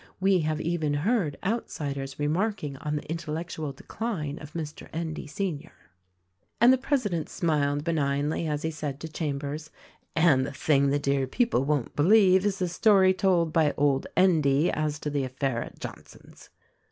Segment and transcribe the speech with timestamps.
[0.19, 4.89] We have even heard outsiders remarking on the intellectual decline of Mr.
[4.91, 5.69] Endy, Sr."
[6.59, 9.69] THE RECORDING ANGEL 139 And the president smiled benignly as he said to Cham bers,
[10.15, 14.71] "And the thing the dear people won't believe is the story told by old Endy
[14.71, 16.49] as to the affair at Johnson's."